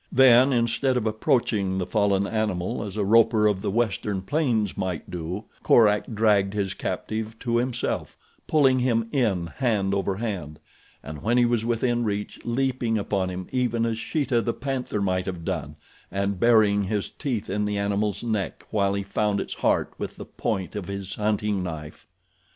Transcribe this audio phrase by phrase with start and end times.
[0.11, 5.11] Then, instead of approaching the fallen animal as a roper of the western plains might
[5.11, 8.17] do, Korak dragged his captive to himself,
[8.47, 10.59] pulling him in hand over hand,
[11.03, 15.27] and when he was within reach leaping upon him even as Sheeta the panther might
[15.27, 15.75] have done,
[16.09, 20.25] and burying his teeth in the animal's neck while he found its heart with the
[20.25, 22.07] point of his hunting knife.